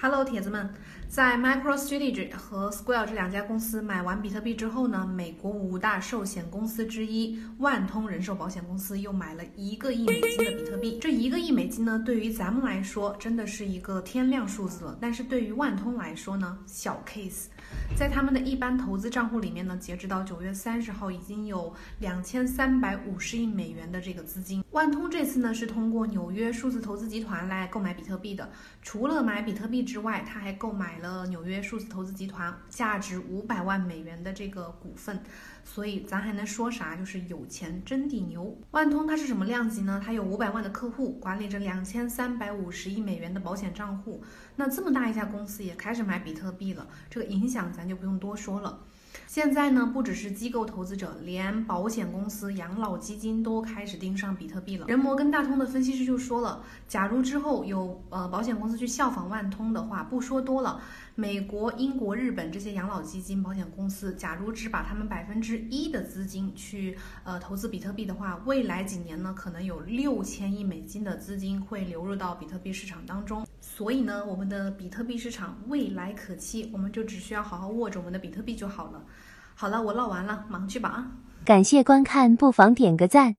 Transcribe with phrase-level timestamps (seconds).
[0.00, 0.72] Hello，铁子们，
[1.08, 10.98] 在 MicroStrategy 和 Square 这两家公司买完比特币之后呢，美国五大寿险公司之一万通人寿保险公司又买了一个亿美金的比特币。
[11.00, 17.46] 这一个亿美金呢，对于咱们来说真的是一个天量数字了，但是对于万通来说呢，小 case。
[17.96, 24.64] 在他们的一般投资账户里面呢，截止到九月三十号，已经有两千三百五十亿美元的这个资金。
[24.70, 28.48] 万通这次呢是通过纽约数字投资集团来购买比特币的，
[28.80, 35.18] 除了买比特币之外，他还购买了纽约数字投资集团价值五百万美元的这个股份。
[35.64, 36.96] 所以咱还能说啥？
[36.96, 38.56] 就是有钱真顶牛。
[38.70, 40.00] 万通它是什么量级呢？
[40.04, 44.22] 它有五百万的客户，管理着两千三百五十亿美元的保险账户。
[44.56, 48.78] 那这么大一家公司也开始买比特币了，这个影响咱就不用多说了。
[49.28, 54.86] 现在呢，不只是机构投资者，连保险公司、养老基金都开始盯上比特币了。
[54.86, 60.80] 人摩根大通的分析师就说了，假如之后有呃保险公司去效仿万通的话，不说多了，
[61.14, 73.46] 美国、英国、日本这些养老基金、保险公司，假如只把他们百分之一的资金去呃投资比特币的话，未来几年呢，可能有六千亿美金的资金会流入到比特币市场当中。
[73.60, 79.04] 所以呢，我们的比特币市场未来可期，我们就只需要好好握着我们的比特币就好了。
[79.60, 81.06] 好了，我唠完了，忙去吧啊！
[81.44, 83.34] 感谢观看，不妨点个赞。